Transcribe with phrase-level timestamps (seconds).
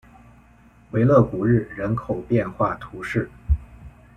[0.93, 3.29] 维勒古日人口变化图示